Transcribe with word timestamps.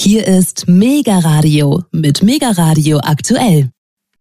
Hier 0.00 0.28
ist 0.28 0.68
Mega 0.68 1.18
Radio 1.18 1.82
mit 1.90 2.22
Mega 2.22 2.52
Radio 2.52 3.00
aktuell. 3.02 3.72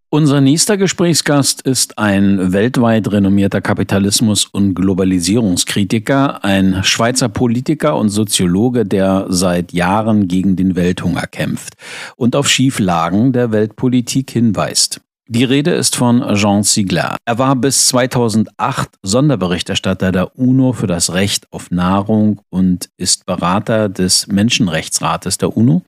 Unser 0.09 0.41
nächster 0.41 0.75
Gesprächsgast 0.75 1.61
ist 1.61 1.99
ein 1.99 2.51
weltweit 2.51 3.11
renommierter 3.11 3.61
Kapitalismus- 3.61 4.47
und 4.51 4.73
Globalisierungskritiker, 4.73 6.43
ein 6.43 6.83
Schweizer 6.83 7.29
Politiker 7.29 7.95
und 7.95 8.09
Soziologe, 8.09 8.85
der 8.85 9.27
seit 9.29 9.71
Jahren 9.71 10.27
gegen 10.27 10.55
den 10.55 10.75
Welthunger 10.75 11.27
kämpft 11.27 11.75
und 12.15 12.35
auf 12.35 12.49
Schieflagen 12.49 13.31
der 13.31 13.51
Weltpolitik 13.51 14.31
hinweist. 14.31 15.01
Die 15.29 15.43
Rede 15.43 15.71
ist 15.71 15.97
von 15.97 16.23
Jean 16.35 16.63
Ziegler. 16.63 17.17
Er 17.25 17.37
war 17.37 17.57
bis 17.57 17.87
2008 17.87 18.89
Sonderberichterstatter 19.03 20.13
der 20.13 20.39
UNO 20.39 20.71
für 20.71 20.87
das 20.87 21.11
Recht 21.11 21.51
auf 21.51 21.69
Nahrung 21.69 22.39
und 22.49 22.89
ist 22.95 23.25
Berater 23.25 23.89
des 23.89 24.27
Menschenrechtsrates 24.27 25.37
der 25.37 25.57
UNO. 25.57 25.81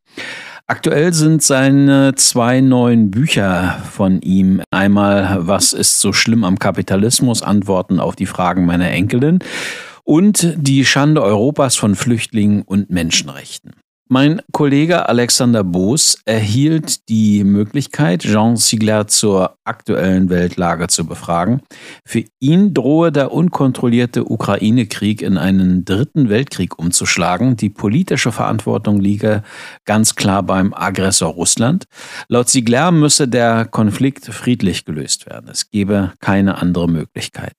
Aktuell 0.68 1.14
sind 1.14 1.42
seine 1.42 2.16
zwei 2.16 2.60
neuen 2.60 3.12
Bücher 3.12 3.82
von 3.90 4.22
ihm 4.22 4.62
einmal 4.72 5.48
Was 5.48 5.72
ist 5.72 6.02
so 6.02 6.12
schlimm 6.12 6.44
am 6.44 6.60
Kapitalismus? 6.60 7.42
Antworten 7.42 8.02
auf 8.02 8.18
die 8.18 8.26
Fragen 8.26 8.66
meiner 8.66 8.92
Enkelin 8.92 9.40
und 10.04 10.54
Die 10.58 10.84
Schande 10.84 11.24
Europas 11.24 11.78
von 11.78 11.96
Flüchtlingen 11.96 12.64
und 12.64 12.90
Menschenrechten. 12.90 13.72
Mein 14.12 14.42
Kollege 14.52 15.08
Alexander 15.08 15.64
Boos 15.64 16.18
erhielt 16.26 17.08
die 17.10 17.44
Möglichkeit, 17.44 18.24
Jean 18.24 18.58
Ziegler 18.58 19.06
zur 19.06 19.60
aktuellen 19.66 20.30
Weltlage 20.32 20.88
zu 20.88 21.06
befragen. 21.06 21.62
Für 22.06 22.24
ihn 22.40 22.74
drohe 22.74 23.12
der 23.12 23.32
unkontrollierte 23.32 24.26
Ukraine-Krieg 24.26 25.22
in 25.22 25.38
einen 25.38 25.86
dritten 25.86 26.28
Weltkrieg 26.28 26.80
umzuschlagen. 26.80 27.56
Die 27.56 27.70
politische 27.70 28.32
Verantwortung 28.32 29.00
liege 29.00 29.44
ganz 29.86 30.16
klar 30.16 30.42
beim 30.42 30.74
Aggressor 30.74 31.30
Russland. 31.30 31.86
Laut 32.30 32.50
Ziegler 32.50 32.92
müsse 32.92 33.28
der 33.28 33.66
Konflikt 33.66 34.26
friedlich 34.26 34.86
gelöst 34.86 35.28
werden. 35.28 35.52
Es 35.52 35.70
gebe 35.70 36.14
keine 36.20 36.58
andere 36.58 36.90
Möglichkeit. 36.90 37.54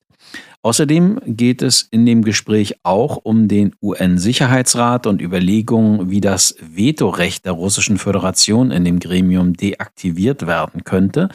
Außerdem 0.63 1.21
geht 1.25 1.63
es 1.63 1.89
in 1.91 2.05
dem 2.05 2.23
Gespräch 2.23 2.77
auch 2.83 3.17
um 3.17 3.49
den 3.49 3.75
UN-Sicherheitsrat 3.81 5.07
und 5.07 5.23
Überlegungen, 5.23 6.11
wie 6.11 6.21
das 6.21 6.55
Vetorecht 6.61 7.47
der 7.47 7.53
Russischen 7.53 7.97
Föderation 7.97 8.71
in 8.71 8.85
dem 8.85 9.01
Gremium 9.01 9.55
deaktiviert 9.55 10.47
werden 10.47 10.85
könnte. 10.85 11.31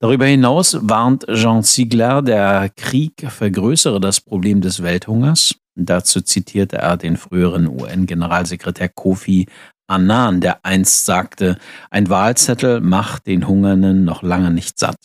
Darüber 0.00 0.26
hinaus 0.26 0.76
warnt 0.80 1.24
Jean 1.32 1.62
Ziegler, 1.62 2.20
der 2.20 2.68
Krieg 2.74 3.24
vergrößere 3.28 4.00
das 4.00 4.20
Problem 4.20 4.60
des 4.60 4.82
Welthungers. 4.82 5.54
Dazu 5.76 6.20
zitierte 6.20 6.78
er 6.78 6.96
den 6.96 7.16
früheren 7.16 7.68
UN-Generalsekretär 7.68 8.88
Kofi 8.88 9.46
Annan, 9.86 10.40
der 10.40 10.64
einst 10.64 11.04
sagte, 11.04 11.58
ein 11.90 12.08
Wahlzettel 12.08 12.80
macht 12.80 13.26
den 13.26 13.46
Hungernden 13.46 14.04
noch 14.04 14.22
lange 14.22 14.50
nicht 14.50 14.78
satt. 14.78 14.96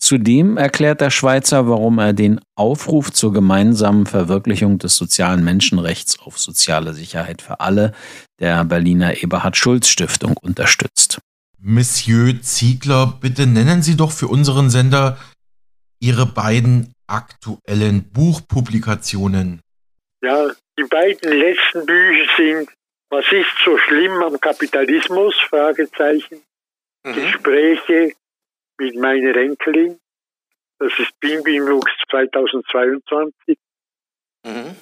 Zudem 0.00 0.56
erklärt 0.56 1.00
der 1.00 1.10
Schweizer, 1.10 1.68
warum 1.68 1.98
er 1.98 2.12
den 2.12 2.40
Aufruf 2.54 3.12
zur 3.12 3.32
gemeinsamen 3.32 4.06
Verwirklichung 4.06 4.78
des 4.78 4.96
sozialen 4.96 5.42
Menschenrechts 5.42 6.20
auf 6.20 6.38
soziale 6.38 6.94
Sicherheit 6.94 7.42
für 7.42 7.60
alle 7.60 7.92
der 8.38 8.64
Berliner 8.64 9.22
Eberhard 9.22 9.56
Schulz 9.56 9.88
Stiftung 9.88 10.36
unterstützt. 10.40 11.18
Monsieur 11.60 12.40
Ziegler, 12.40 13.18
bitte 13.20 13.46
nennen 13.46 13.82
Sie 13.82 13.96
doch 13.96 14.12
für 14.12 14.28
unseren 14.28 14.70
Sender 14.70 15.18
Ihre 16.00 16.26
beiden 16.26 16.92
aktuellen 17.08 18.08
Buchpublikationen. 18.12 19.60
Ja, 20.22 20.48
die 20.78 20.84
beiden 20.84 21.32
letzten 21.32 21.84
Bücher 21.86 22.30
sind 22.36 22.68
Was 23.10 23.24
ist 23.32 23.48
so 23.64 23.76
schlimm 23.78 24.22
am 24.22 24.38
Kapitalismus? 24.38 25.34
Fragezeichen. 25.48 26.40
Mhm. 27.04 27.14
Gespräche 27.14 28.12
mit 28.78 28.96
meiner 28.96 29.36
Enkelin. 29.36 29.98
Das 30.78 30.92
ist 30.98 31.18
Bimbimlux 31.20 31.90
2022. 32.10 33.58
Mhm. 34.44 34.76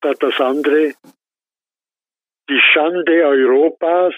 Das 0.00 0.40
andere, 0.40 0.94
die 2.48 2.60
Schande 2.72 3.24
Europas 3.24 4.14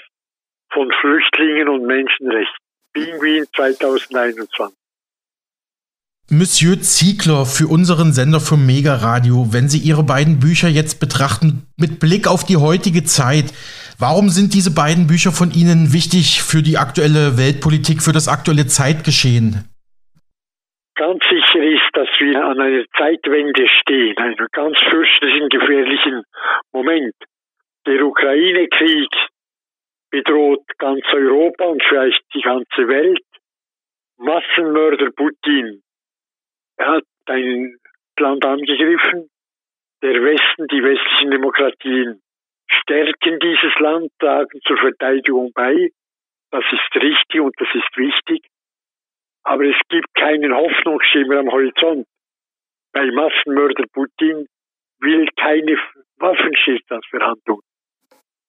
von 0.72 0.92
Flüchtlingen 1.00 1.68
und 1.68 1.86
Menschenrechten. 1.86 2.64
Pinguin 2.92 3.46
2021. 3.54 4.76
Monsieur 6.32 6.80
Ziegler, 6.80 7.44
für 7.44 7.66
unseren 7.66 8.12
Sender 8.12 8.38
vom 8.38 8.64
Mega 8.64 8.94
Radio, 8.94 9.52
wenn 9.52 9.68
Sie 9.68 9.78
Ihre 9.78 10.04
beiden 10.04 10.38
Bücher 10.38 10.68
jetzt 10.68 11.00
betrachten, 11.00 11.66
mit 11.76 11.98
Blick 11.98 12.28
auf 12.28 12.44
die 12.44 12.56
heutige 12.56 13.02
Zeit, 13.02 13.52
Warum 14.00 14.30
sind 14.30 14.54
diese 14.54 14.72
beiden 14.72 15.06
Bücher 15.06 15.30
von 15.30 15.52
Ihnen 15.52 15.92
wichtig 15.92 16.40
für 16.40 16.62
die 16.64 16.78
aktuelle 16.78 17.36
Weltpolitik, 17.36 18.00
für 18.00 18.16
das 18.16 18.32
aktuelle 18.32 18.64
Zeitgeschehen? 18.64 19.68
Ganz 20.96 21.20
sicher 21.28 21.60
ist, 21.60 21.90
dass 21.92 22.08
wir 22.16 22.40
an 22.42 22.58
einer 22.58 22.84
Zeitwende 22.96 23.68
stehen, 23.68 24.16
einem 24.16 24.48
ganz 24.52 24.78
fürchterlichen, 24.88 25.50
gefährlichen 25.50 26.22
Moment. 26.72 27.12
Der 27.84 28.00
Ukraine-Krieg 28.00 29.12
bedroht 30.08 30.64
ganz 30.78 31.04
Europa 31.12 31.64
und 31.66 31.82
vielleicht 31.86 32.22
die 32.32 32.40
ganze 32.40 32.88
Welt. 32.88 33.20
Massenmörder 34.16 35.10
Putin 35.10 35.82
hat 36.78 37.04
ein 37.26 37.76
Land 38.18 38.46
angegriffen, 38.46 39.28
der 40.02 40.14
Westen, 40.24 40.68
die 40.72 40.82
westlichen 40.82 41.30
Demokratien 41.32 42.22
stärken 42.82 43.38
dieses 43.40 43.74
Land, 43.78 44.10
tragen 44.18 44.60
zur 44.66 44.78
Verteidigung 44.78 45.52
bei. 45.54 45.90
Das 46.50 46.64
ist 46.72 47.02
richtig 47.02 47.40
und 47.40 47.54
das 47.58 47.68
ist 47.74 47.96
wichtig. 47.96 48.46
Aber 49.42 49.64
es 49.64 49.76
gibt 49.88 50.12
keinen 50.14 50.54
Hoffnungsschimmer 50.54 51.38
am 51.38 51.50
Horizont. 51.50 52.06
Weil 52.92 53.12
Massenmörder 53.12 53.84
Putin 53.92 54.46
will 54.98 55.28
keine 55.36 55.78
Waffenstillstandsverhandlungen. 56.16 57.64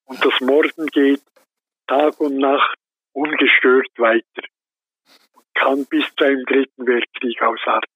Und 0.05 0.25
das 0.25 0.39
Morden 0.41 0.87
geht 0.87 1.21
Tag 1.87 2.19
und 2.19 2.37
Nacht 2.37 2.77
ungestört 3.13 3.89
weiter 3.97 4.43
und 5.33 5.45
kann 5.53 5.85
bis 5.85 6.05
zu 6.15 6.25
einem 6.25 6.43
dritten 6.45 6.85
Weltkrieg 6.85 7.41
ausarten. 7.41 7.90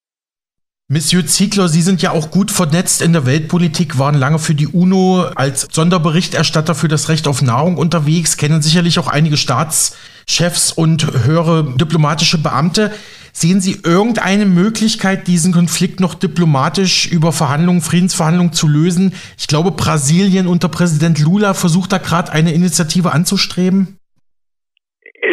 Monsieur 0.88 1.26
Ziegler, 1.26 1.68
Sie 1.68 1.82
sind 1.82 2.04
ja 2.04 2.12
auch 2.12 2.30
gut 2.30 2.52
vernetzt 2.52 3.02
in 3.02 3.12
der 3.12 3.26
Weltpolitik, 3.26 3.98
waren 3.98 4.14
lange 4.14 4.38
für 4.38 4.54
die 4.54 4.68
UNO 4.68 5.24
als 5.34 5.68
Sonderberichterstatter 5.72 6.76
für 6.76 6.88
das 6.88 7.10
Recht 7.10 7.28
auf 7.28 7.42
Nahrung 7.42 7.78
unterwegs, 7.78 8.38
kennen 8.38 8.62
sicherlich 8.62 9.00
auch 9.00 9.08
einige 9.08 9.36
Staatschefs 9.36 10.72
und 10.72 11.26
höhere 11.26 11.74
diplomatische 11.76 12.38
Beamte. 12.38 12.92
Sehen 13.34 13.62
Sie 13.62 13.80
irgendeine 13.84 14.46
Möglichkeit, 14.46 15.26
diesen 15.26 15.54
Konflikt 15.54 16.00
noch 16.02 16.14
diplomatisch 16.14 17.08
über 17.08 17.32
Verhandlungen, 17.32 17.82
Friedensverhandlungen 17.82 18.54
zu 18.54 18.68
lösen? 18.68 19.16
Ich 19.40 19.48
glaube, 19.48 19.72
Brasilien 19.72 20.46
unter 20.46 20.70
Präsident 20.70 21.18
Lula 21.18 21.56
versucht 21.56 21.94
da 21.94 21.98
gerade 21.98 22.32
eine 22.32 22.54
Initiative 22.54 23.12
anzustreben. 23.12 23.98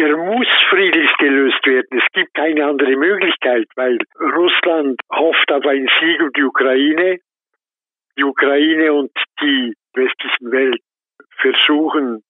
Er 0.03 0.17
muss 0.17 0.47
friedlich 0.69 1.15
gelöst 1.17 1.65
werden. 1.65 1.97
Es 1.97 2.05
gibt 2.11 2.33
keine 2.33 2.65
andere 2.65 2.93
Möglichkeit, 2.97 3.69
weil 3.77 3.97
Russland 4.19 4.99
hofft 5.09 5.49
auf 5.49 5.65
einen 5.65 5.87
Sieg 5.97 6.19
über 6.19 6.31
die 6.35 6.43
Ukraine. 6.43 7.19
Die 8.17 8.25
Ukraine 8.25 8.91
und 8.91 9.11
die 9.39 9.73
westlichen 9.93 10.51
Welt 10.51 10.81
versuchen, 11.37 12.21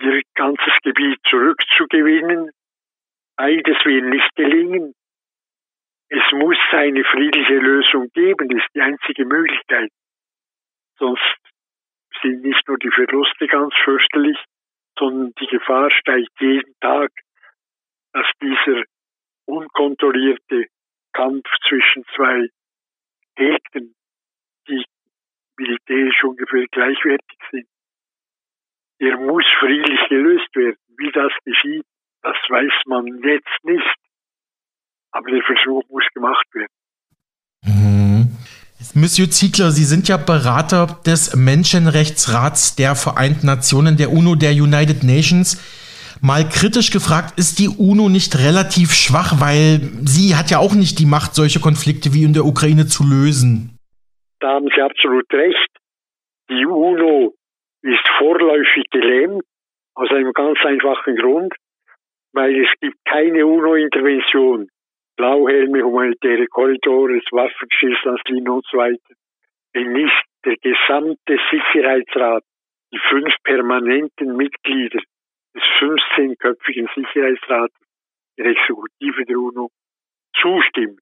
ihr 0.00 0.22
ganzes 0.34 0.72
Gebiet 0.82 1.20
zurückzugewinnen. 1.30 2.50
Beides 3.36 3.76
wird 3.84 4.04
nicht 4.06 4.34
gelingen. 4.34 4.92
Es 6.08 6.32
muss 6.32 6.58
eine 6.72 7.04
friedliche 7.04 7.58
Lösung 7.58 8.08
geben, 8.12 8.48
das 8.48 8.58
ist 8.58 8.74
die 8.74 8.80
einzige 8.80 9.24
Möglichkeit. 9.24 9.90
Sonst 10.98 11.36
sind 12.22 12.42
nicht 12.42 12.66
nur 12.66 12.76
die 12.78 12.90
Verluste 12.90 13.46
ganz 13.46 13.72
fürchterlich, 13.84 14.36
sondern 14.98 15.32
die 15.40 15.46
Gefahr 15.46 15.90
steigt 15.90 16.30
jeden 16.40 16.74
Tag, 16.80 17.10
dass 18.12 18.26
dieser 18.42 18.82
unkontrollierte 19.46 20.66
Kampf 21.12 21.46
zwischen 21.68 22.04
zwei 22.14 22.48
Gegnern, 23.36 23.94
die 24.68 24.84
militärisch 25.56 26.22
ungefähr 26.24 26.66
gleichwertig 26.70 27.38
sind, 27.50 27.68
der 29.00 29.16
muss 29.16 29.44
friedlich 29.60 30.08
gelöst 30.08 30.54
werden. 30.54 30.76
Wie 30.98 31.10
das 31.12 31.32
geschieht, 31.44 31.86
das 32.22 32.36
weiß 32.48 32.72
man 32.86 33.06
jetzt 33.22 33.64
nicht. 33.64 33.96
Aber 35.12 35.30
der 35.30 35.42
Versuch 35.42 35.82
muss 35.88 36.06
gemacht 36.14 36.46
werden. 36.54 36.77
Monsieur 39.00 39.30
Ziegler, 39.30 39.70
Sie 39.70 39.84
sind 39.84 40.08
ja 40.08 40.16
Berater 40.16 40.98
des 41.06 41.36
Menschenrechtsrats 41.36 42.74
der 42.74 42.96
Vereinten 42.96 43.46
Nationen, 43.46 43.96
der 43.96 44.10
UNO, 44.10 44.34
der 44.34 44.50
United 44.50 45.04
Nations. 45.04 45.54
Mal 46.20 46.42
kritisch 46.48 46.90
gefragt, 46.90 47.38
ist 47.38 47.60
die 47.60 47.68
UNO 47.68 48.08
nicht 48.08 48.34
relativ 48.42 48.90
schwach, 48.90 49.38
weil 49.38 49.78
sie 50.02 50.34
hat 50.34 50.50
ja 50.50 50.58
auch 50.58 50.74
nicht 50.74 50.98
die 50.98 51.06
Macht, 51.06 51.36
solche 51.36 51.60
Konflikte 51.60 52.12
wie 52.12 52.24
in 52.24 52.34
der 52.34 52.44
Ukraine 52.44 52.86
zu 52.86 53.04
lösen? 53.06 53.78
Da 54.40 54.58
haben 54.58 54.66
Sie 54.74 54.82
absolut 54.82 55.30
recht. 55.32 55.70
Die 56.50 56.66
UNO 56.66 57.34
ist 57.82 58.06
vorläufig 58.18 58.82
gelähmt, 58.90 59.44
Aus 59.94 60.10
einem 60.10 60.32
ganz 60.32 60.58
einfachen 60.64 61.14
Grund, 61.16 61.54
weil 62.32 62.50
es 62.64 62.70
gibt 62.80 62.98
keine 63.04 63.46
UNO-Intervention, 63.46 64.68
Blauhelme, 65.18 65.82
humanitäre 65.82 66.46
Korridore, 66.46 67.20
Waffenstillstandslinien 67.32 68.48
und 68.48 68.64
so 68.70 68.78
weiter, 68.78 69.14
wenn 69.74 69.92
nicht 69.92 70.24
der 70.44 70.56
gesamte 70.62 71.36
Sicherheitsrat, 71.50 72.44
die 72.92 73.00
fünf 73.10 73.34
permanenten 73.42 74.36
Mitglieder 74.36 75.00
des 75.54 75.62
15-köpfigen 75.80 76.88
Sicherheitsrates 76.94 77.76
der 78.38 78.46
Exekutive 78.46 79.24
der 79.24 79.38
UNO 79.38 79.70
zustimmen. 80.40 81.00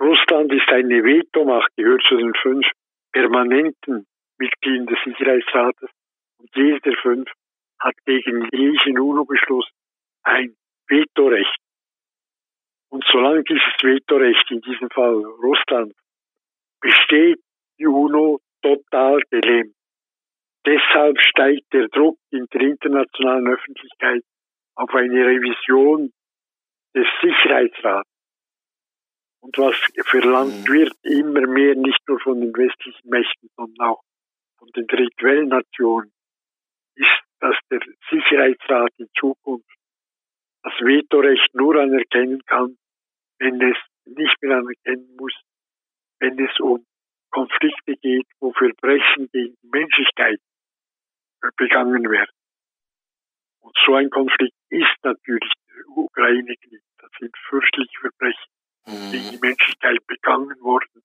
Russland 0.00 0.50
ist 0.52 0.68
eine 0.70 1.04
Vetomacht, 1.04 1.70
gehört 1.76 2.02
zu 2.08 2.16
den 2.16 2.34
fünf 2.40 2.66
permanenten 3.12 4.06
Mitgliedern 4.38 4.86
des 4.86 4.98
Sicherheitsrates 5.04 5.90
und 6.38 6.48
jeder 6.56 6.80
der 6.80 6.96
fünf 6.96 7.30
hat 7.78 7.94
gegen 8.06 8.48
jeden 8.52 8.98
UNO-Beschluss 8.98 9.68
ein 10.22 10.56
Vetorecht. 10.88 11.58
Und 12.92 13.04
solange 13.10 13.42
dieses 13.44 13.72
Vetorecht, 13.80 14.50
in 14.50 14.60
diesem 14.60 14.90
Fall 14.90 15.14
Russland, 15.14 15.94
besteht, 16.78 17.40
die 17.78 17.86
UNO 17.86 18.38
total 18.60 19.18
gelähmt. 19.30 19.74
Deshalb 20.66 21.18
steigt 21.20 21.72
der 21.72 21.88
Druck 21.88 22.18
in 22.30 22.46
der 22.52 22.60
internationalen 22.60 23.48
Öffentlichkeit 23.48 24.22
auf 24.74 24.90
eine 24.94 25.24
Revision 25.24 26.12
des 26.94 27.06
Sicherheitsrats. 27.22 28.10
Und 29.40 29.56
was 29.56 29.74
verlangt 30.04 30.68
mhm. 30.68 30.72
wird, 30.72 30.92
immer 31.02 31.46
mehr 31.46 31.74
nicht 31.74 32.06
nur 32.06 32.20
von 32.20 32.42
den 32.42 32.52
westlichen 32.52 33.08
Mächten, 33.08 33.48
sondern 33.56 33.88
auch 33.88 34.02
von 34.58 34.68
den 34.76 34.86
Drittwellennationen, 34.86 36.12
ist, 36.96 37.22
dass 37.40 37.56
der 37.70 37.80
Sicherheitsrat 38.10 38.92
in 38.98 39.08
Zukunft 39.18 39.66
das 40.62 40.74
Vetorecht 40.74 41.54
nur 41.54 41.74
anerkennen 41.76 42.44
kann, 42.44 42.76
wenn 43.42 43.60
es 43.60 43.76
nicht 44.04 44.36
mehr 44.40 44.56
anerkennen 44.58 45.16
muss, 45.16 45.34
wenn 46.20 46.38
es 46.38 46.60
um 46.60 46.86
Konflikte 47.30 47.96
geht, 47.96 48.26
wo 48.38 48.52
Verbrechen 48.52 49.28
gegen 49.32 49.56
die 49.62 49.68
Menschlichkeit 49.68 50.38
begangen 51.56 52.08
werden. 52.08 52.30
Und 53.60 53.76
so 53.84 53.94
ein 53.96 54.10
Konflikt 54.10 54.54
ist 54.70 54.96
natürlich 55.02 55.52
der 55.66 55.88
Ukraine-Krieg. 55.88 56.82
Das 56.98 57.10
sind 57.18 57.36
fürchterliche 57.48 58.00
Verbrechen 58.00 58.50
mhm. 58.86 59.10
gegen 59.10 59.30
die 59.32 59.38
Menschlichkeit 59.40 60.06
begangen 60.06 60.60
worden 60.60 61.02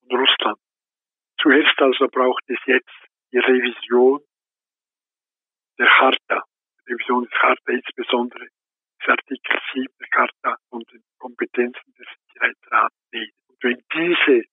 von 0.00 0.18
Russland. 0.18 0.58
Zuerst 1.40 1.80
also 1.80 2.08
braucht 2.08 2.42
es 2.48 2.58
jetzt 2.66 2.96
die 3.32 3.38
Revision 3.38 4.20
der 5.78 5.86
Charta, 5.86 6.42
Revision 6.88 7.24
des 7.24 7.32
Charta 7.32 7.72
insbesondere 7.72 8.48
des 9.00 9.08
Artikel 9.08 9.58
7 9.74 9.86
der 10.00 10.08
Charta 10.08 10.56
und 10.70 10.90
den 10.92 11.02
Kompetenzen 11.18 11.94
des 11.98 12.06
Sicherheitsrats 12.28 12.94
Und 13.48 13.56
wenn 13.62 13.82
diese 13.92 14.44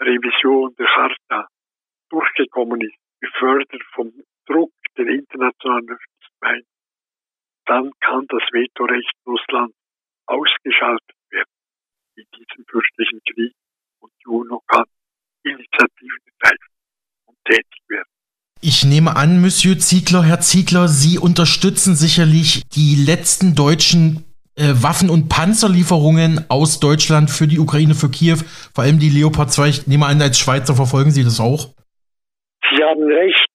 Revision 0.00 0.74
der 0.76 0.86
Charta 0.86 1.48
durchgekommen 2.10 2.80
ist, 2.80 2.96
befördert 3.20 3.82
vom 3.94 4.12
Druck 4.46 4.72
der 4.96 5.06
internationalen 5.06 5.88
Öffentlichkeit, 5.88 6.64
dann 7.66 7.92
kann 8.00 8.26
das 8.28 8.42
Vetorecht 8.52 9.14
Russlands 9.26 9.76
ausgeschaltet 10.26 11.16
werden 11.30 11.52
in 12.16 12.24
diesem 12.36 12.64
fürstlichen 12.66 13.20
Krieg 13.24 13.52
und 14.00 14.12
die 14.20 14.28
UNO 14.28 14.60
kann 14.66 14.84
Initiativen 15.44 16.18
ergreifen 16.26 16.74
und 17.26 17.38
tätig 17.44 17.82
werden. 17.88 18.08
Ich 18.60 18.84
nehme 18.84 19.16
an, 19.16 19.40
Monsieur 19.62 19.78
Ziegler, 19.78 20.24
Herr 20.24 20.40
Ziegler, 20.40 20.88
Sie 20.88 21.22
unterstützen 21.22 21.94
sicherlich 21.94 22.66
die 22.74 22.98
letzten 22.98 23.54
deutschen 23.54 24.26
äh, 24.58 24.74
Waffen- 24.82 25.08
und 25.08 25.28
Panzerlieferungen 25.28 26.50
aus 26.50 26.80
Deutschland 26.80 27.30
für 27.30 27.46
die 27.46 27.60
Ukraine, 27.60 27.94
für 27.94 28.10
Kiew, 28.10 28.42
vor 28.74 28.82
allem 28.82 28.98
die 28.98 29.08
Leopard 29.08 29.52
2. 29.52 29.68
Ich 29.68 29.86
nehme 29.86 30.06
an, 30.06 30.20
als 30.20 30.40
Schweizer 30.40 30.74
verfolgen 30.74 31.12
Sie 31.12 31.22
das 31.22 31.38
auch? 31.38 31.70
Sie 32.74 32.82
haben 32.82 33.06
recht. 33.06 33.54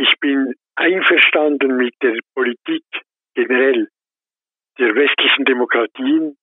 Ich 0.00 0.16
bin 0.18 0.54
einverstanden 0.76 1.76
mit 1.76 1.92
der 2.00 2.16
Politik 2.32 2.88
generell 3.34 3.92
der 4.78 4.96
westlichen 4.96 5.44
Demokratien, 5.44 6.40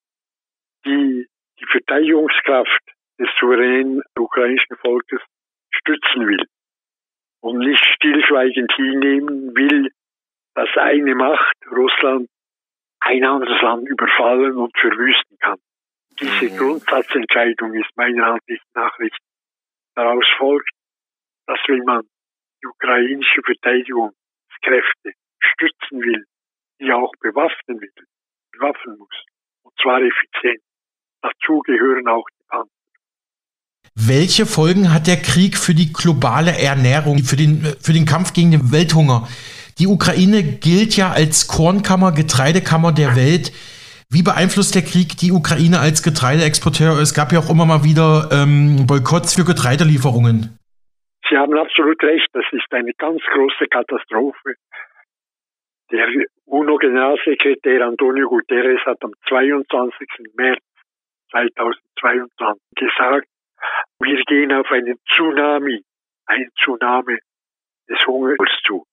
die 0.85 1.25
die 1.57 1.65
Verteidigungskraft 1.73 2.85
des 3.17 3.29
souveränen 3.41 4.03
ukrainischen 4.13 4.77
Volkes 4.77 5.21
stützen 5.73 6.27
will 6.27 6.45
und 7.41 7.59
nicht 7.59 7.83
stillschweigend 7.95 8.71
hinnehmen 8.75 9.55
will, 9.55 9.91
dass 10.55 10.69
eine 10.77 11.15
Macht, 11.15 11.55
Russland, 11.71 12.27
ein 12.99 13.23
anderes 13.23 13.61
Land 13.61 13.87
überfallen 13.87 14.57
und 14.57 14.77
verwüsten 14.77 15.37
kann. 15.39 15.57
Diese 16.19 16.51
mhm. 16.51 16.57
Grundsatzentscheidung 16.57 17.73
ist 17.75 17.95
meiner 17.95 18.33
Ansicht 18.33 18.65
nach 18.73 18.97
richtig. 18.99 19.23
Daraus 19.95 20.25
folgt, 20.37 20.69
dass 21.47 21.59
wenn 21.67 21.83
man 21.83 22.03
die 22.61 22.67
ukrainische 22.67 23.41
Verteidigungskräfte 23.43 25.13
stützen 25.39 26.01
will, 26.01 26.25
die 26.79 26.91
auch 26.91 27.11
bewaffnen 27.21 27.79
will, 27.79 27.91
bewaffnen 28.51 28.97
muss, 28.97 29.25
und 29.63 29.73
zwar 29.81 30.01
effizient. 30.01 30.61
Dazu 31.21 31.59
gehören 31.59 32.07
auch 32.07 32.25
die 32.29 32.43
Panzer. 32.47 32.78
Welche 34.07 34.45
Folgen 34.45 34.93
hat 34.93 35.07
der 35.07 35.17
Krieg 35.17 35.57
für 35.57 35.75
die 35.75 35.91
globale 35.91 36.55
Ernährung, 36.55 37.19
für 37.19 37.35
den, 37.35 37.67
für 37.83 37.91
den 37.91 38.05
Kampf 38.05 38.31
gegen 38.31 38.51
den 38.51 38.71
Welthunger? 38.71 39.27
Die 39.77 39.87
Ukraine 39.87 40.39
gilt 40.39 40.95
ja 40.95 41.11
als 41.11 41.49
Kornkammer, 41.51 42.13
Getreidekammer 42.13 42.93
der 42.93 43.17
Welt. 43.19 43.51
Wie 44.07 44.23
beeinflusst 44.23 44.73
der 44.73 44.83
Krieg 44.83 45.19
die 45.19 45.35
Ukraine 45.35 45.79
als 45.79 46.01
Getreideexporteur? 46.01 46.95
Es 46.95 47.13
gab 47.13 47.33
ja 47.33 47.39
auch 47.39 47.51
immer 47.51 47.65
mal 47.65 47.83
wieder 47.83 48.31
ähm, 48.31 48.87
Boykotts 48.87 49.35
für 49.35 49.43
Getreidelieferungen. 49.43 50.55
Sie 51.27 51.35
haben 51.35 51.57
absolut 51.59 52.01
recht, 52.01 52.27
das 52.31 52.45
ist 52.51 52.71
eine 52.71 52.93
ganz 52.93 53.19
große 53.35 53.67
Katastrophe. 53.67 54.55
Der 55.91 56.07
UNO-Generalsekretär 56.45 57.85
Antonio 57.85 58.29
Guterres 58.29 58.79
hat 58.85 59.03
am 59.03 59.11
22. 59.27 60.07
März 60.37 60.63
2022 61.31 62.63
gesagt, 62.75 63.27
wir 63.99 64.23
gehen 64.23 64.51
auf 64.53 64.69
einen 64.71 64.97
Tsunami, 65.05 65.83
ein 66.25 66.49
Tsunami 66.57 67.17
des 67.89 68.05
Hungers 68.05 68.37
zu. 68.65 68.85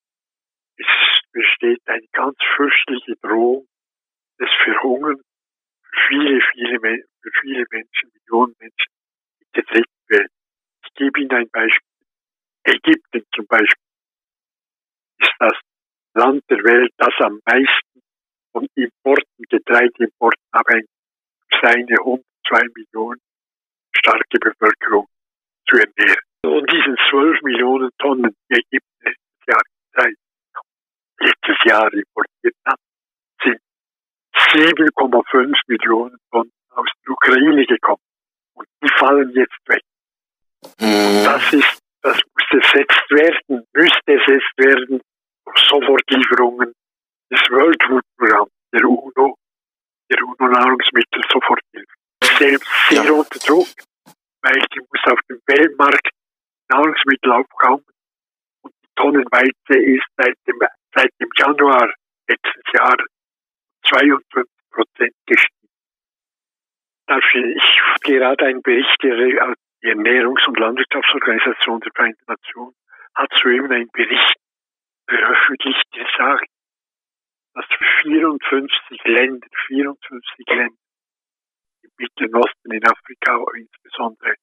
Es 0.79 0.87
besteht 1.33 1.81
eine 1.87 2.07
ganz 2.13 2.37
fürchterliche 2.57 3.17
Drohung 3.23 3.67
des 4.41 4.51
Verhungern 4.65 5.21
für 5.83 6.09
viele, 6.09 6.41
viele, 6.53 6.79
für 6.81 7.31
viele 7.41 7.65
Menschen, 7.71 8.11
Millionen 8.13 8.55
Menschen 8.59 8.93
in 9.41 9.47
der 9.55 9.63
dritten 9.65 10.09
Welt. 10.09 10.31
Ich 10.85 10.95
gebe 10.95 11.21
Ihnen 11.21 11.33
ein 11.33 11.51
Beispiel. 11.51 11.89
Ägypten 12.65 13.25
zum 13.35 13.47
Beispiel 13.47 13.85
ist 15.19 15.33
das 15.39 15.59
Land 16.15 16.43
der 16.51 16.59
Welt, 16.65 16.93
das 16.97 17.15
am 17.21 17.41
meisten 17.45 18.03
von 18.53 18.67
Importen, 18.75 19.45
Getreideimporten 19.49 20.43
abhängt, 20.51 20.89
seine 21.63 21.97
102 21.99 22.25
Millionen 22.75 23.21
starke 24.07 24.39
Bevölkerung 24.39 25.07
zu 25.69 25.77
ernähren. 25.77 26.23
Und 26.45 26.71
diesen 26.71 26.97
12 27.11 27.43
Millionen 27.43 27.91
Tonnen, 27.99 28.35
die 28.49 28.55
Ägypten 28.55 28.97
letztes 29.03 29.47
Jahr 29.49 29.63
Getreide 29.93 30.17
letztes 31.19 31.57
Jahr 31.65 31.93
importiert 31.93 32.57
hat, 32.67 32.79
sind 33.43 33.59
7,5 34.53 35.55
Millionen 35.67 36.17
Tonnen 36.31 36.53
aus 36.71 36.89
der 37.05 37.13
Ukraine 37.13 37.65
gekommen. 37.65 38.03
Und 38.55 38.67
die 38.83 38.89
fallen 38.99 39.31
jetzt 39.31 39.59
weg. 39.67 39.83
Mhm. 40.79 41.25
Das 41.25 41.53
ist, 41.53 41.81
das 42.03 42.19
muss 42.35 42.63
ersetzt 42.63 43.11
werden, 43.11 43.67
müsste 43.73 44.13
ersetzt 44.13 44.53
werden 44.59 45.01
durch 45.45 45.59
Sofortlieferungen 45.69 46.73
des 47.31 47.41
World 47.51 47.83
Food 47.83 48.05
Programms, 48.19 48.53
der 48.73 48.85
UNO, 48.85 49.37
der 50.11 50.23
UNO-Nahrungsmittel-Soforthilfe. 50.23 51.95
Selbst 52.39 52.69
sehr 52.89 53.05
ja. 53.05 53.13
unter 53.13 53.39
Druck, 53.39 53.69
weil 54.47 54.63
die 54.73 54.81
muss 54.81 55.13
auf 55.13 55.21
dem 55.29 55.41
Weltmarkt 55.47 56.09
Nahrungsmittel 56.69 57.33
aufkaufen 57.33 57.93
und 58.63 58.73
die 58.83 58.89
Tonnenweite 58.95 59.75
ist 59.75 60.07
seit 60.17 60.37
dem 60.47 60.61
seit 60.95 61.11
dem 61.21 61.29
Januar 61.37 61.93
letzten 62.29 62.77
Jahr 62.77 62.97
52 63.89 64.45
Prozent 64.71 65.15
gestiegen. 65.27 65.69
Dafür 67.07 67.57
ich 67.57 68.01
gerade 68.03 68.47
ein 68.47 68.63
Bericht 68.63 68.97
der 69.03 69.17
Ernährungs- 69.83 70.47
und 70.47 70.59
Landwirtschaftsorganisation 70.59 71.81
der 71.81 71.93
Vereinten 71.95 72.25
Nationen 72.27 72.75
hat 73.15 73.33
soeben 73.43 73.71
einen 73.71 73.91
Bericht 73.91 74.37
veröffentlicht, 75.09 75.85
der 75.95 76.07
sagt, 76.17 76.49
dass 77.55 77.67
54 78.03 79.05
Länder, 79.05 79.47
54 79.67 80.47
Länder 80.49 80.86
im 81.99 82.05
Mittleren 82.05 82.37
Osten 82.37 82.73
in 82.73 82.85
Afrika 82.85 83.45
insbesondere 83.57 84.35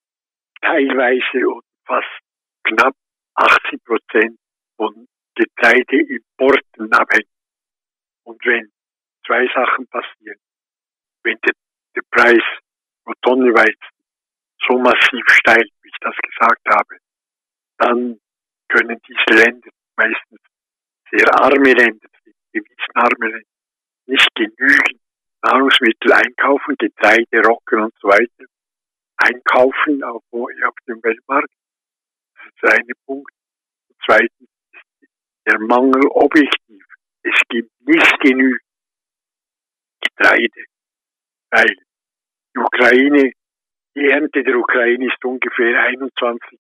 teilweise 0.62 1.48
und 1.50 1.64
fast 1.86 2.20
knapp 2.64 2.96
80 3.36 3.84
Prozent 3.84 4.40
von 4.78 5.08
Getreideimporten 5.36 6.94
abhängen. 6.94 7.30
Und 8.24 8.44
wenn 8.46 8.72
zwei 9.26 9.48
Sachen 9.54 9.88
passieren, 9.88 10.40
wenn 11.24 11.38
der, 11.46 11.54
der 11.96 12.04
Preis 12.12 12.44
pro 13.04 13.14
Tonne 13.22 13.54
Weizen 13.54 13.94
so 14.68 14.78
massiv 14.78 15.24
steigt, 15.28 15.72
wie 15.82 15.90
ich 15.90 16.00
das 16.00 16.16
gesagt 16.16 16.62
habe, 16.70 16.98
dann 17.80 18.20
können 18.70 19.00
diese 19.08 19.44
Länder, 19.44 19.70
meistens 19.98 20.40
sehr 21.12 21.28
arme 21.42 21.74
Länder, 21.74 22.08
gewissenarme 22.54 23.28
Länder, 23.28 23.50
nicht 24.06 24.30
genügend 24.36 25.02
Nahrungsmittel 25.44 26.14
Getreide, 27.04 27.46
Rocken 27.46 27.82
und 27.82 27.94
so 28.00 28.08
weiter, 28.08 28.46
einkaufen 29.18 30.04
auf, 30.04 30.24
auf 30.32 30.76
dem 30.88 31.04
Weltmarkt. 31.04 31.52
Das 32.36 32.46
ist 32.46 32.64
der 32.64 32.72
eine 32.80 32.94
Punkt. 33.06 33.32
Und 33.90 33.98
zweitens 34.06 34.50
ist 34.72 35.12
der 35.46 35.60
Mangel 35.60 36.08
objektiv. 36.12 36.86
Es 37.24 37.42
gibt 37.50 37.72
nicht 37.82 38.20
genügend 38.22 38.62
Getreide, 40.02 40.64
weil 41.52 41.76
die 42.56 42.60
Ukraine, 42.60 43.32
die 43.96 44.08
Ernte 44.08 44.44
der 44.44 44.58
Ukraine 44.58 45.08
ist 45.08 45.26
ungefähr 45.26 45.84
21 45.84 46.60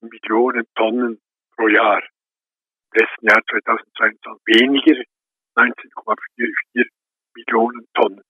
Millionen 0.00 0.66
Tonnen 0.74 1.20
pro 1.56 1.68
Jahr. 1.68 2.02
Im 2.02 3.00
letzten 3.00 3.26
Jahr 3.26 3.42
2022 3.48 4.60
weniger, 4.60 5.02
19,44 5.56 6.88
Millionen 7.36 7.86
Tonnen. 7.94 8.22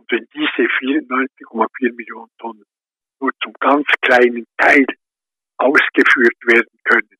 Und 0.00 0.10
wenn 0.12 0.26
diese 0.32 0.66
94,4 0.80 1.94
Millionen 1.94 2.30
Tonnen 2.38 2.64
nur 3.20 3.32
zum 3.42 3.52
ganz 3.60 3.86
kleinen 4.00 4.46
Teil 4.56 4.86
ausgeführt 5.58 6.38
werden 6.46 6.78
können, 6.84 7.18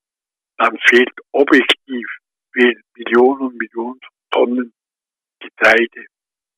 dann 0.57 0.79
fehlt 0.87 1.13
objektiv 1.33 2.07
fehlen 2.55 2.83
Millionen 2.97 3.41
und 3.43 3.59
Millionen 3.59 4.01
Tonnen 4.31 4.73
Getreide 5.41 6.07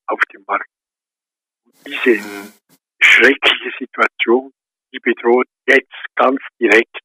auf 0.06 0.20
dem 0.32 0.44
Markt. 0.46 0.70
Und 1.64 1.74
diese 1.86 2.52
schreckliche 3.00 3.70
Situation, 3.80 4.52
die 4.92 5.00
bedroht 5.00 5.48
jetzt 5.66 6.04
ganz 6.14 6.38
direkt 6.60 7.00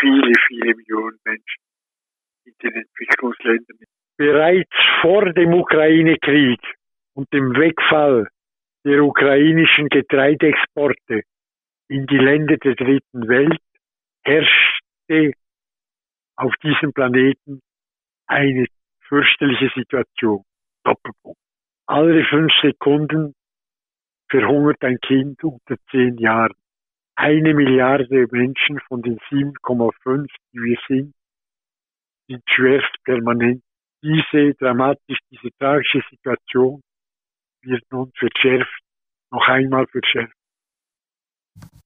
viele, 0.00 0.32
viele 0.48 0.74
Millionen 0.74 1.18
Menschen 1.24 1.62
in 2.44 2.54
den 2.60 2.72
Entwicklungsländern. 2.74 3.78
Bereits 4.16 4.76
vor 5.00 5.32
dem 5.32 5.54
Ukraine-Krieg 5.54 6.59
Wegfall 7.60 8.26
der 8.86 9.04
ukrainischen 9.04 9.88
Getreideexporte 9.90 11.22
in 11.88 12.06
die 12.06 12.16
Länder 12.16 12.56
der 12.56 12.74
dritten 12.74 13.28
Welt 13.28 13.60
herrschte 14.24 15.32
auf 16.36 16.54
diesem 16.62 16.94
Planeten 16.94 17.60
eine 18.26 18.66
fürchterliche 19.06 19.70
Situation. 19.74 20.42
Doppelpunkt. 20.84 21.38
Alle 21.86 22.24
fünf 22.24 22.50
Sekunden 22.62 23.34
verhungert 24.30 24.82
ein 24.82 24.98
Kind 25.00 25.44
unter 25.44 25.76
zehn 25.90 26.16
Jahren. 26.16 26.54
Eine 27.16 27.52
Milliarde 27.52 28.26
Menschen 28.30 28.80
von 28.88 29.02
den 29.02 29.18
7,5, 29.30 30.26
die 30.54 30.58
wir 30.58 30.78
sind, 30.88 31.12
sind 32.26 32.42
schwerst 32.48 32.96
permanent. 33.04 33.62
Diese 34.02 34.54
dramatisch, 34.54 35.18
diese 35.30 35.50
tragische 35.58 36.00
Situation 36.08 36.80
wird 37.62 37.82
nun 37.90 38.12
verschärft, 38.18 38.80
noch 39.30 39.46
einmal 39.48 39.86
verschärft. 39.86 40.32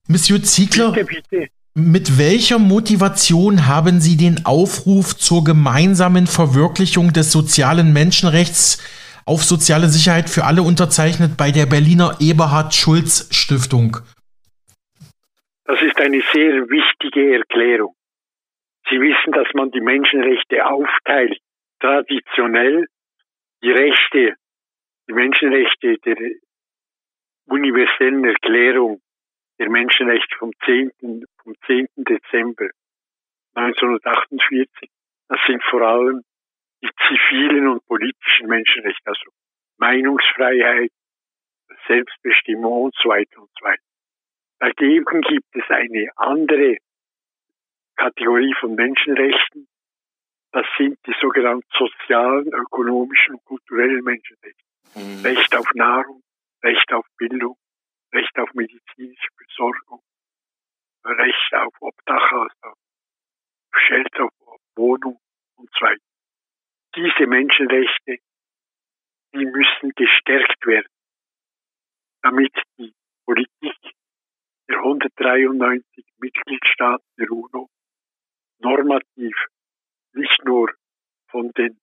Monsieur 0.07 0.41
Ziegler, 0.41 0.91
bitte, 0.91 1.21
bitte. 1.29 1.47
mit 1.73 2.19
welcher 2.19 2.59
Motivation 2.59 3.67
haben 3.67 3.99
Sie 3.99 4.17
den 4.17 4.45
Aufruf 4.45 5.17
zur 5.17 5.43
gemeinsamen 5.43 6.27
Verwirklichung 6.27 7.11
des 7.11 7.31
sozialen 7.31 7.91
Menschenrechts 7.93 8.83
auf 9.25 9.43
soziale 9.43 9.87
Sicherheit 9.87 10.29
für 10.29 10.43
alle 10.43 10.61
unterzeichnet 10.61 11.37
bei 11.37 11.51
der 11.51 11.65
Berliner 11.65 12.17
Eberhard 12.19 12.75
Schulz 12.75 13.27
Stiftung? 13.35 13.97
Das 15.65 15.81
ist 15.81 15.99
eine 15.99 16.21
sehr 16.31 16.69
wichtige 16.69 17.37
Erklärung. 17.37 17.95
Sie 18.87 19.01
wissen, 19.01 19.31
dass 19.33 19.47
man 19.55 19.71
die 19.71 19.81
Menschenrechte 19.81 20.63
aufteilt. 20.63 21.39
Traditionell 21.79 22.85
die 23.63 23.71
Rechte 23.71 24.35
die 25.07 25.13
Menschenrechte 25.13 25.97
der 25.99 26.17
universellen 27.45 28.25
Erklärung 28.25 29.01
der 29.59 29.69
Menschenrechte 29.69 30.35
vom 30.37 30.51
10. 30.65 31.25
vom 31.43 31.53
10. 31.65 31.87
Dezember 31.95 32.69
1948, 33.53 34.89
das 35.29 35.39
sind 35.47 35.63
vor 35.63 35.81
allem 35.81 36.23
die 36.83 36.89
zivilen 37.07 37.67
und 37.69 37.85
politischen 37.85 38.47
Menschenrechte, 38.47 39.01
also 39.05 39.31
Meinungsfreiheit, 39.77 40.91
Selbstbestimmung 41.87 42.83
und 42.83 42.95
so 43.01 43.09
weiter 43.09 43.39
und 43.39 43.49
so 43.57 43.65
weiter. 43.65 43.81
Dagegen 44.59 45.21
gibt 45.21 45.55
es 45.55 45.69
eine 45.69 46.09
andere 46.15 46.77
Kategorie 47.95 48.53
von 48.59 48.75
Menschenrechten. 48.75 49.67
Das 50.51 50.65
sind 50.77 50.97
die 51.05 51.15
sogenannten 51.21 51.67
sozialen, 51.71 52.47
ökonomischen 52.53 53.35
und 53.35 53.45
kulturellen 53.45 54.03
Menschenrechte. 54.03 54.63
Mhm. 54.95 55.25
Recht 55.25 55.53
auf 55.55 55.67
Nahrung, 55.73 56.23
Recht 56.63 56.91
auf 56.93 57.05
Bildung, 57.17 57.57
Recht 58.13 58.37
auf 58.39 58.53
medizinische 58.53 59.27
Versorgung, 59.37 60.01
Recht 61.03 61.53
auf 61.53 61.73
Obdach, 61.81 62.31
also 62.31 62.55
auf 62.61 62.77
Shelter, 63.87 64.23
auf 64.23 64.61
Wohnung 64.75 65.19
und 65.57 65.69
so 65.73 65.85
weiter. 65.85 66.01
Diese 66.95 67.27
Menschenrechte, 67.27 68.19
die 69.33 69.45
müssen 69.45 69.91
gestärkt 69.95 70.65
werden, 70.65 70.91
damit 72.21 72.53
die 72.77 72.93
Politik 73.25 73.77
der 74.69 74.77
193 74.77 76.05
Mitgliedstaaten 76.17 77.05
der 77.19 77.29
UNO 77.31 77.69
normativ 78.59 79.35
nicht 80.13 80.43
nur 80.45 80.73
von 81.29 81.51
den 81.51 81.77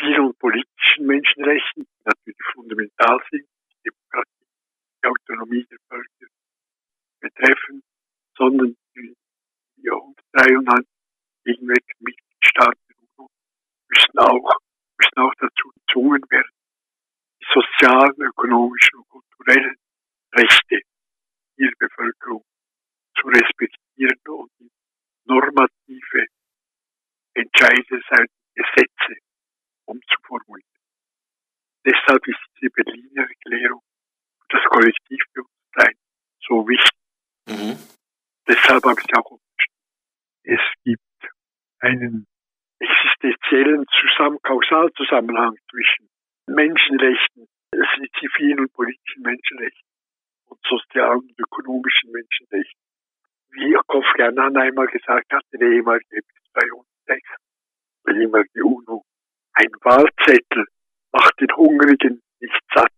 und 0.00 0.38
politischen 0.38 1.06
Menschenrechten, 1.06 1.84
die 1.84 2.02
natürlich 2.04 2.44
fundamental 2.52 3.20
sind, 3.30 3.46
die 3.70 3.90
Demokratie, 3.90 4.46
die 5.02 5.08
Autonomie 5.08 5.66
der 5.66 5.78
Völker 5.88 6.26
betreffen, 7.20 7.82
sondern 8.36 8.76
die, 8.94 9.14
die 9.76 9.90
193 9.90 10.86
gegenwärtigen 11.44 12.04
Mitgliedstaaten 12.04 12.80
der 12.88 12.96
UNO 13.16 13.28
müssen 13.88 14.18
auch, 14.18 14.52
müssen 14.98 15.18
auch 15.18 15.34
dazu 15.38 15.70
gezwungen 15.74 16.22
werden, 16.30 16.52
die 17.40 17.46
sozialen, 17.52 18.20
ökonomischen 18.20 19.00
und 19.00 19.08
kulturellen 19.08 19.76
Rechte 20.32 20.80
ihrer 21.56 21.72
Bevölkerung 21.78 22.44
zu 23.18 23.26
respektieren 23.26 24.20
und 24.28 24.52
normative 25.24 26.26
Entscheide 27.34 28.00
seitens 28.08 28.38
Gesetze 28.54 29.20
umzuformulieren. 29.88 30.68
Deshalb 31.84 32.26
ist 32.26 32.38
diese 32.60 32.70
Berliner 32.70 33.28
Erklärung 33.28 33.82
für 34.40 34.58
das 34.58 34.64
Kollektivbewusstsein 34.70 35.94
so 36.46 36.68
wichtig. 36.68 36.98
Mhm. 37.46 37.78
Deshalb 38.46 38.84
habe 38.84 39.00
ich 39.00 39.06
sie 39.06 39.14
auch 39.14 39.30
unterstützt. 39.30 39.78
Es 40.42 40.60
gibt 40.84 41.02
einen 41.80 42.26
existenziellen 42.78 43.86
Zusammen 44.00 44.38
Kausalzusammenhang 45.08 45.56
zwischen 45.70 46.08
Menschenrechten, 46.46 47.48
zivilen 48.18 48.60
und 48.60 48.72
politischen 48.72 49.22
Menschenrechten 49.22 49.88
und 50.46 50.60
sozialen 50.68 51.20
und 51.20 51.38
ökonomischen 51.38 52.10
Menschenrechten. 52.12 52.80
Wie 53.50 53.74
Kofi 53.86 54.22
Annan 54.22 54.56
einmal 54.56 54.86
gesagt 54.86 55.32
hat, 55.32 55.42
der 55.52 55.60
ehemalige 55.60 56.20
bis 56.22 56.52
der 58.06 58.16
ehemalige 58.16 58.64
UNO 58.64 59.04
ein 59.54 59.70
Wahlzettel 59.82 60.66
macht 61.12 61.40
den 61.40 61.54
Hungrigen 61.56 62.20
nicht 62.40 62.60
satt. 62.74 62.92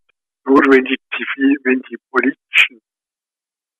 Nur 0.45 0.61
wenn 0.69 0.85
die 0.85 0.99
zivil, 1.15 1.57
wenn 1.65 1.83
die 1.83 1.99
politischen, 2.11 2.81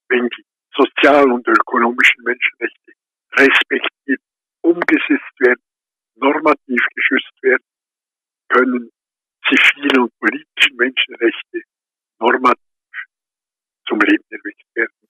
wenn 0.09 0.29
die 0.29 0.45
sozialen 0.75 1.33
und 1.33 1.47
ökonomischen 1.47 2.23
Menschenrechte 2.25 2.93
respektiert, 3.33 4.21
umgesetzt 4.63 5.41
werden, 5.41 5.63
normativ 6.17 6.81
geschützt 6.95 7.43
werden, 7.43 7.65
können 8.51 8.91
zivile 9.49 10.03
und 10.03 10.13
politische 10.19 10.75
Menschenrechte 10.77 11.63
normativ 12.21 12.63
zum 13.89 13.99
Leben 14.01 14.25
erweckt 14.31 14.65
werden. 14.75 15.01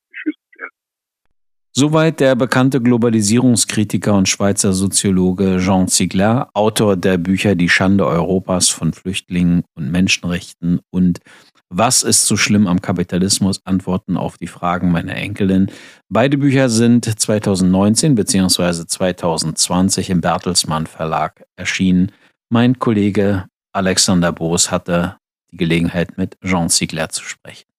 Soweit 1.73 2.19
der 2.19 2.35
bekannte 2.35 2.81
Globalisierungskritiker 2.81 4.13
und 4.13 4.29
Schweizer 4.29 4.73
Soziologe 4.73 5.59
Jean 5.61 5.87
Ziegler, 5.87 6.51
Autor 6.53 6.97
der 6.97 7.17
Bücher 7.17 7.55
Die 7.55 7.69
Schande 7.69 8.07
Europas 8.07 8.69
von 8.69 8.93
Flüchtlingen 8.93 9.63
und 9.75 9.91
Menschenrechten 9.91 10.81
und 10.91 11.21
Was 11.69 12.03
ist 12.03 12.27
so 12.27 12.37
schlimm 12.37 12.67
am 12.67 12.83
Kapitalismus? 12.83 13.65
Antworten 13.65 14.17
auf 14.17 14.37
die 14.37 14.49
Fragen 14.49 14.91
meiner 14.91 15.15
Enkelin. 15.15 15.71
Beide 16.09 16.37
Bücher 16.37 16.69
sind 16.69 17.05
2019 17.05 18.17
bzw. 18.17 18.87
2020 18.87 20.11
im 20.11 20.21
Bertelsmann 20.21 20.87
Verlag 20.89 21.45
erschienen. 21.55 22.11
Mein 22.53 22.81
Kollege 22.81 23.47
Alexander 23.73 24.33
Boos 24.33 24.73
hatte 24.73 25.19
die 25.53 25.57
Gelegenheit, 25.57 26.19
mit 26.19 26.37
Jean 26.43 26.69
Ziegler 26.69 27.09
zu 27.09 27.23
sprechen. 27.23 27.70